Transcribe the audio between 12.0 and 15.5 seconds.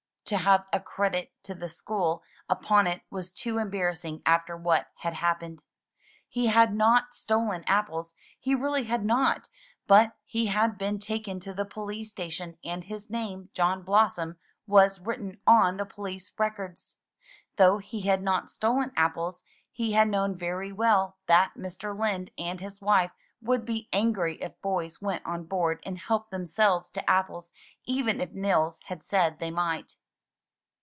station and his name, John Blossom, was written